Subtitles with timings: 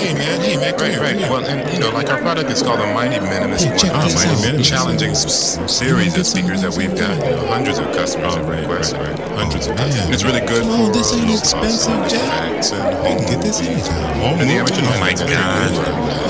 [0.00, 1.20] Hey man, hey man, right, right.
[1.28, 4.04] Well, and you know, like our product is called the Mighty Minimus Hey, check One.
[4.08, 4.54] this It's out.
[4.54, 7.20] a challenging s- series of speakers that we've got.
[7.20, 8.98] You know, hundreds of customers have right, requested.
[8.98, 9.28] right, right.
[9.36, 10.04] Hundreds of oh, customers.
[10.04, 12.32] And it's really good Come on, this ain't low expensive, cost Jack.
[12.32, 14.40] artifacts and We home can get this anytime.
[14.40, 15.70] And the original Oh my God.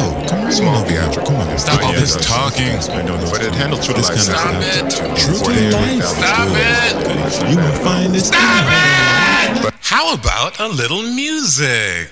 [0.02, 1.30] Oh, come on, Small theatrical.
[1.30, 2.74] Come on, Stop all this talking.
[2.90, 3.30] I know those.
[3.30, 4.18] But it handles true to life.
[4.18, 4.90] Stop it.
[5.14, 6.04] True to life.
[6.10, 7.50] Stop it.
[7.50, 8.26] You will find this.
[8.34, 9.74] Stop it!
[9.80, 12.10] How about a little music?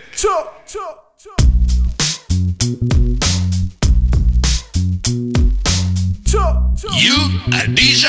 [2.60, 2.74] You
[7.52, 8.08] a DJ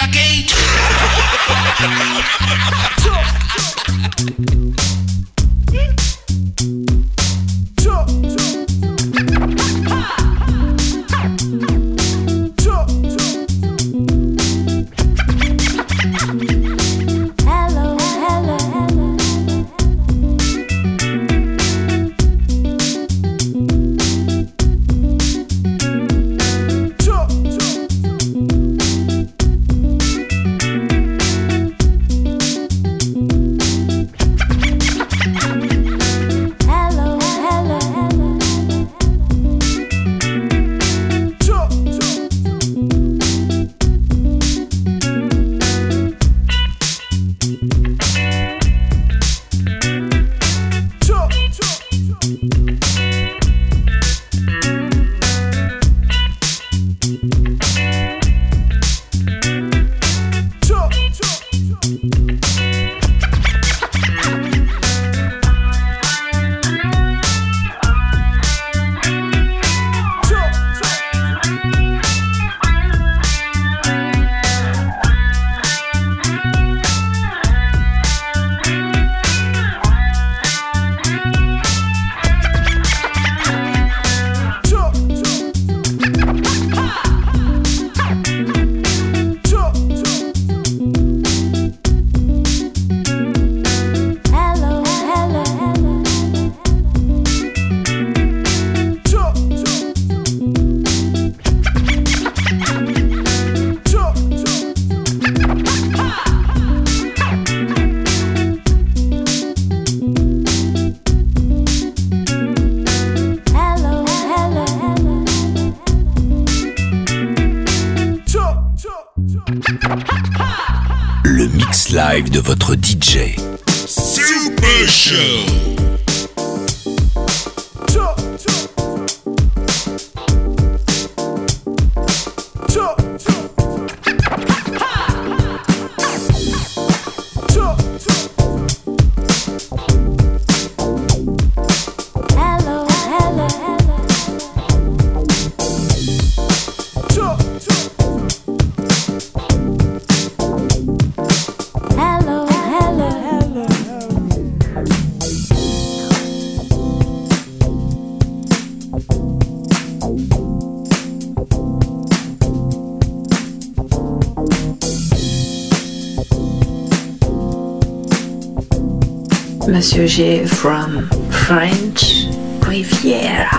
[170.00, 172.24] From French
[172.66, 173.50] Riviera.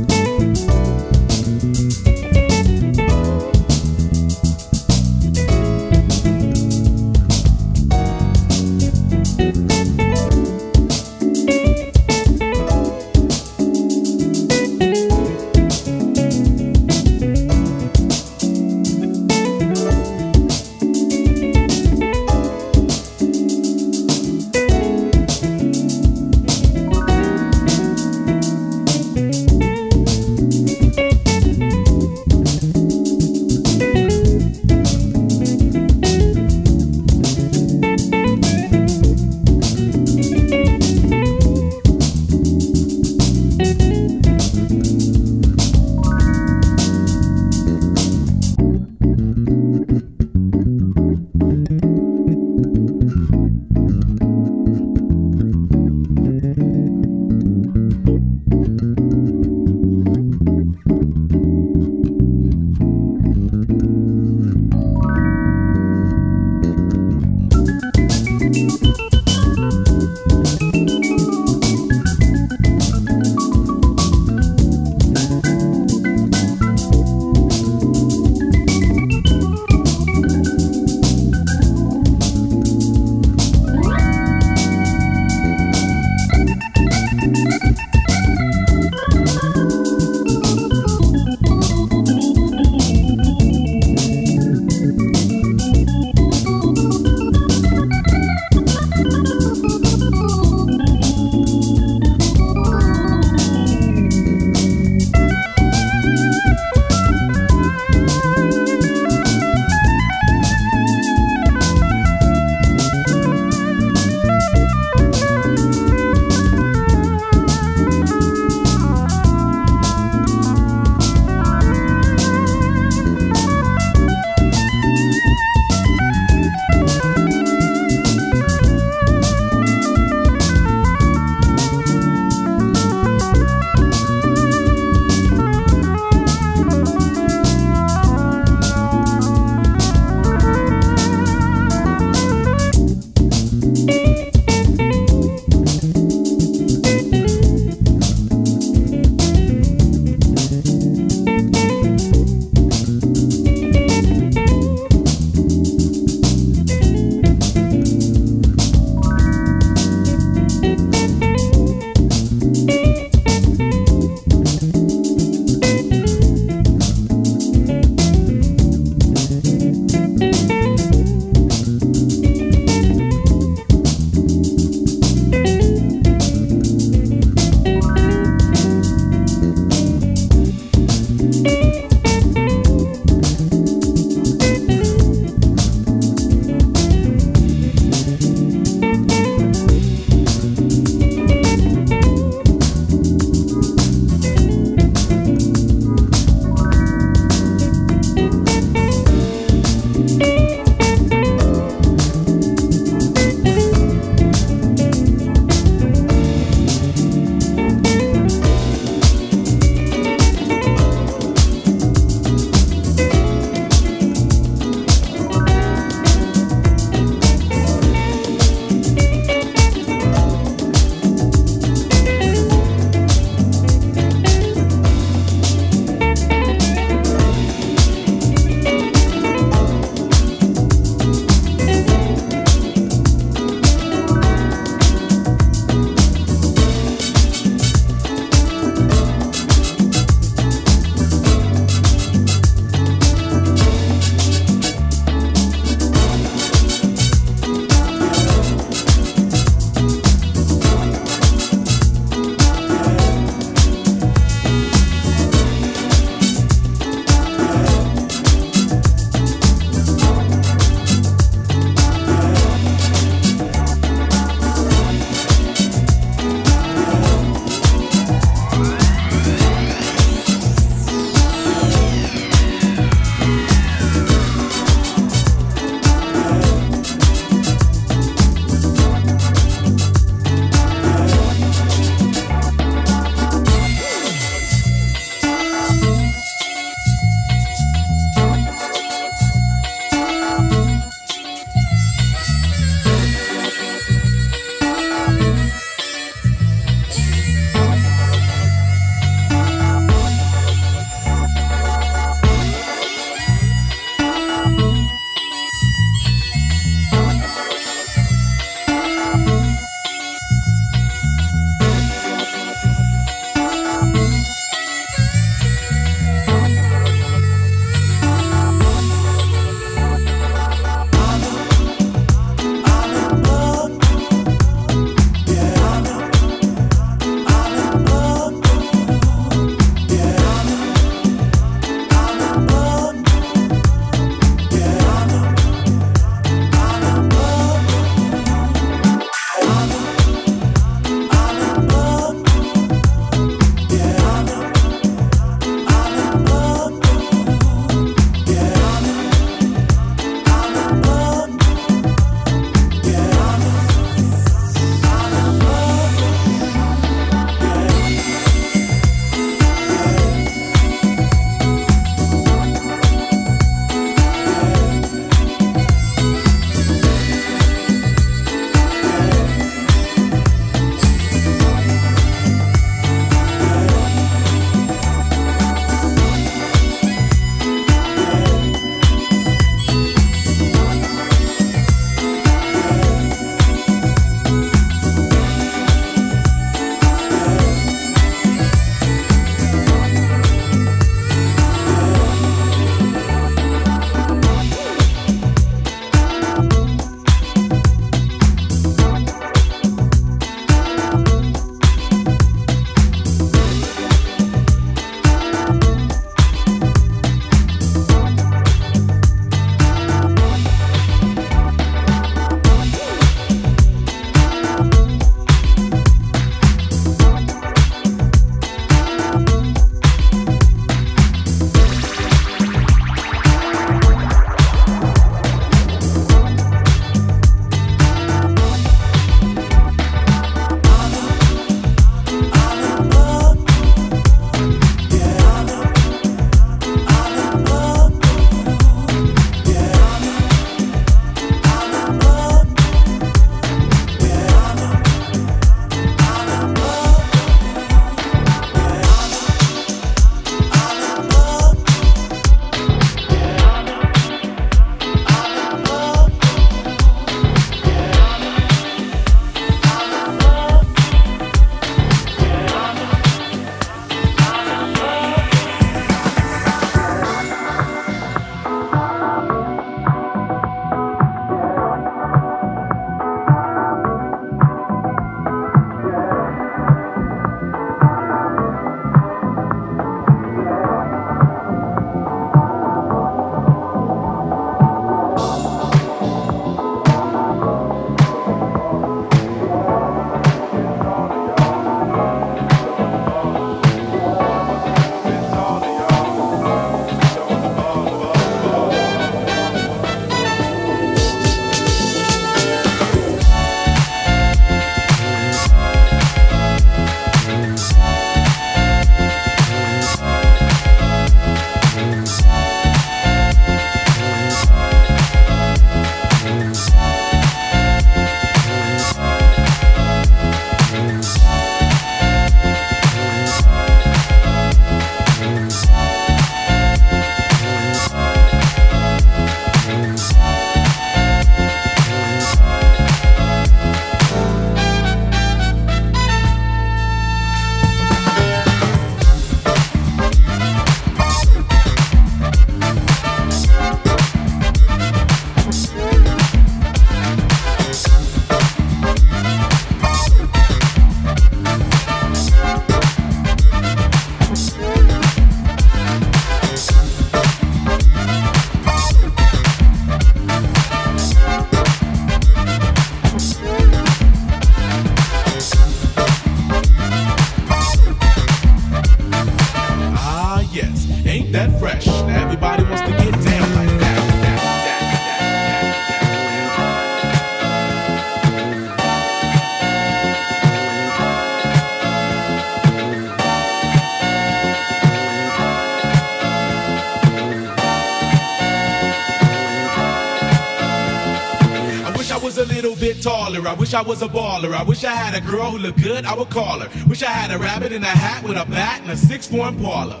[593.54, 594.52] I wish I was a baller.
[594.52, 596.68] I wish I had a girl who looked good, I would call her.
[596.88, 599.46] Wish I had a rabbit in a hat with a bat and a six four
[599.46, 600.00] Impala.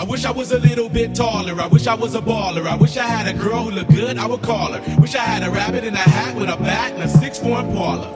[0.00, 1.54] I wish I was a little bit taller.
[1.62, 2.66] I wish I was a baller.
[2.66, 5.00] I wish I had a girl who looked good, I would call her.
[5.00, 7.60] Wish I had a rabbit in a hat with a bat and a six four
[7.60, 8.10] Impala.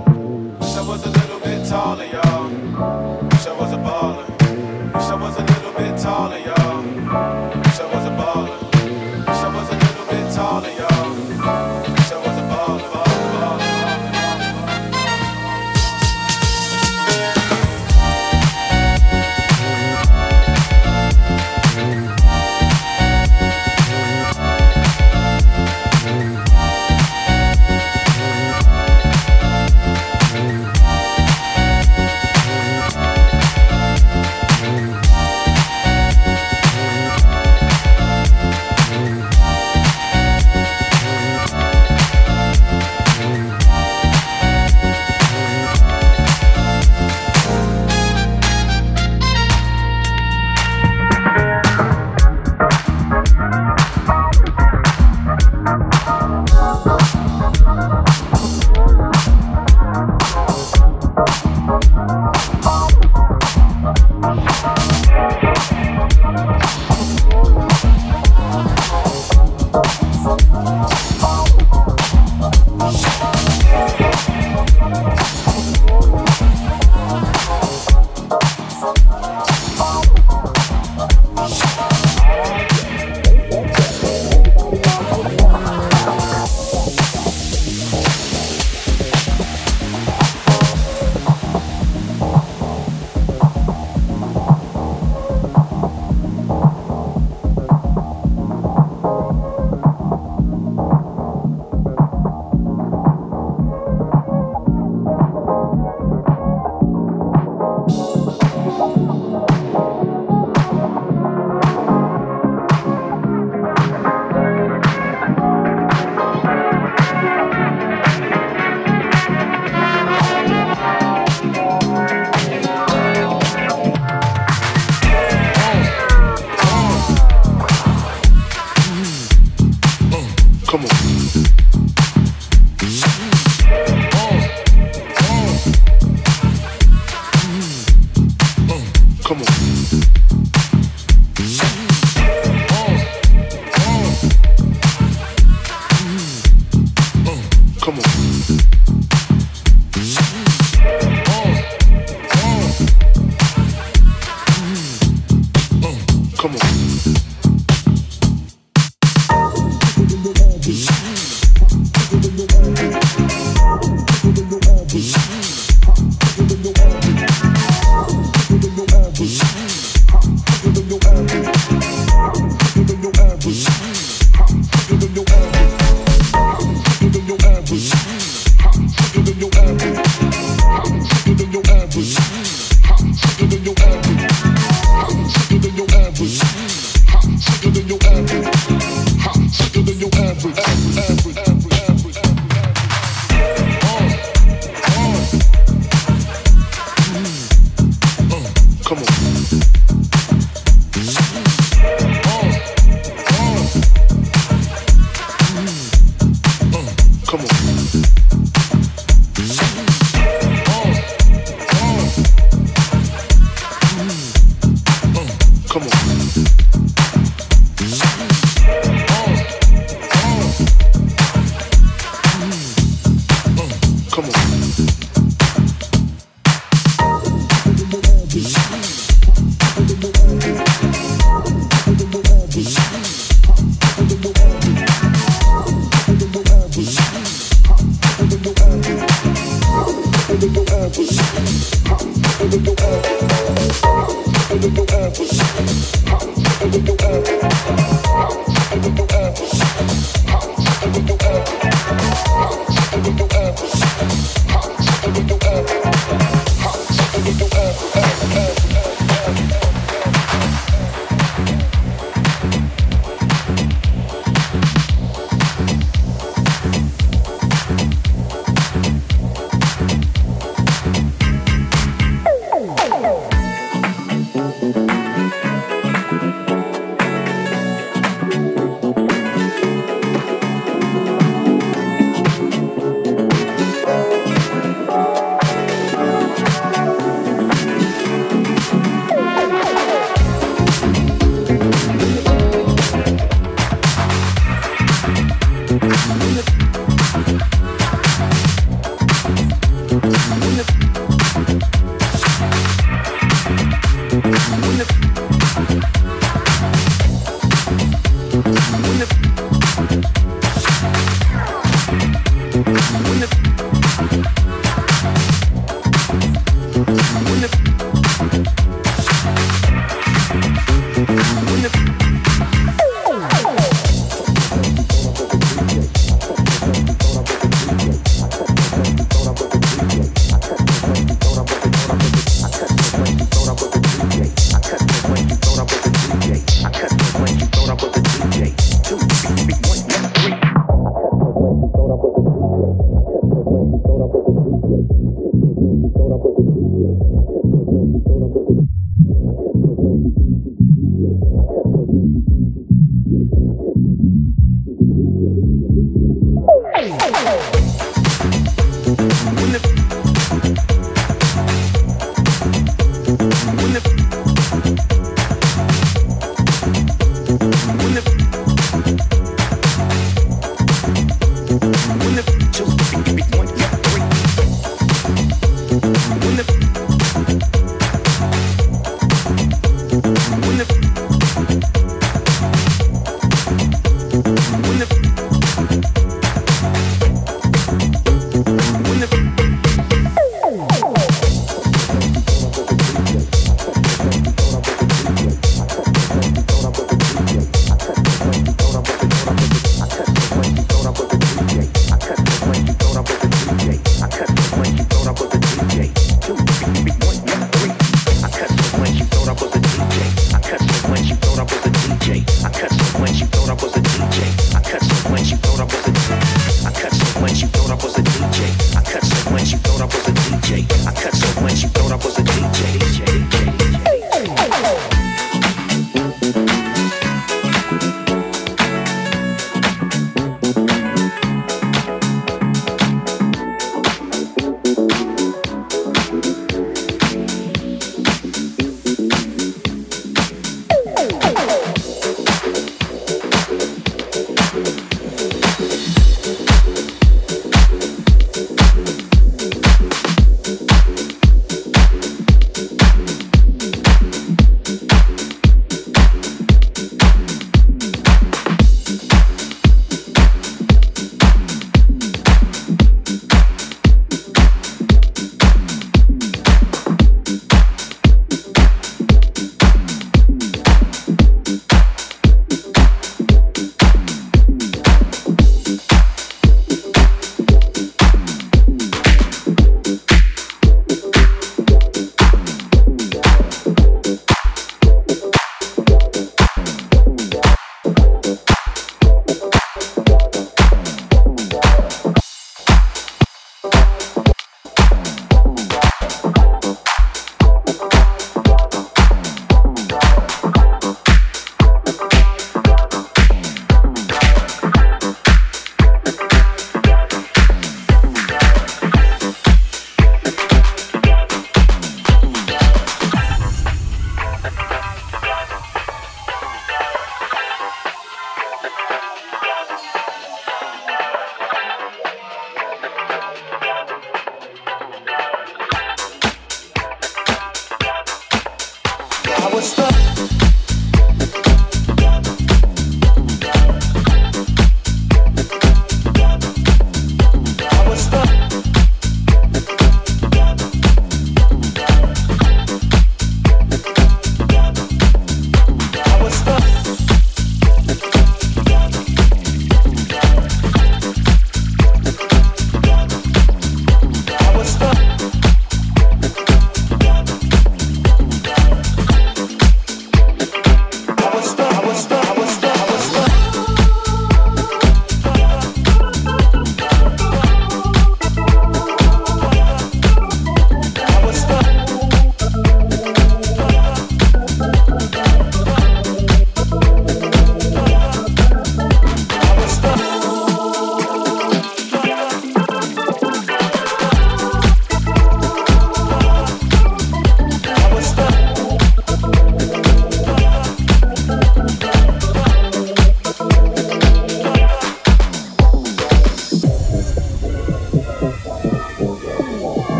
[0.59, 2.49] Wish I was a little bit taller, y'all.
[2.49, 4.29] Wish I was a baller.
[4.95, 6.62] Wish I was a little bit taller, y'all.
[78.83, 79.21] Peace.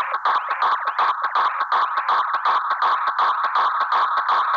[0.00, 0.26] Thank
[4.44, 4.49] you.